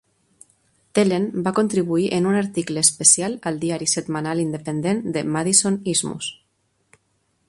Thelen 0.99 1.27
va 1.47 1.51
contribuir 1.59 2.07
en 2.17 2.29
un 2.31 2.39
article 2.39 2.83
especial 2.85 3.37
al 3.51 3.61
diari 3.65 3.89
setmanal 3.93 4.41
independent 4.47 5.05
de 5.19 5.25
Madison 5.37 5.81
Isthmus. 5.95 6.33